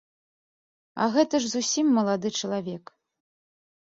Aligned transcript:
А 1.03 1.09
гэта 1.15 1.41
ж 1.43 1.51
зусім 1.55 1.91
малады 1.97 2.31
чалавек. 2.39 2.83